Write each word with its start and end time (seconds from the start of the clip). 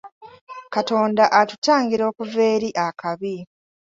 Katonda 0.73 1.23
atutangira 1.41 2.03
okuva 2.09 2.41
eri 2.53 2.69
akabi. 2.87 3.35